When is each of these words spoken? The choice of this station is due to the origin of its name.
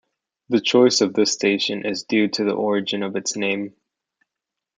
The 0.49 0.59
choice 0.61 1.01
of 1.01 1.13
this 1.13 1.31
station 1.31 1.85
is 1.85 2.05
due 2.05 2.27
to 2.27 2.43
the 2.43 2.55
origin 2.55 3.03
of 3.03 3.15
its 3.15 3.35
name. 3.35 3.75